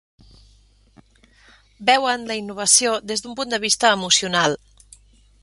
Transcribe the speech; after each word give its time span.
Veuen 1.89 2.25
la 2.31 2.39
innovació 2.41 2.95
des 3.13 3.25
d'un 3.27 3.37
punt 3.43 3.53
de 3.55 3.61
vista 3.67 3.93
emocional. 4.01 4.59